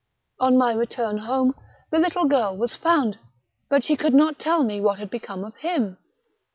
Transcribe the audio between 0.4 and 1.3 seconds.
my return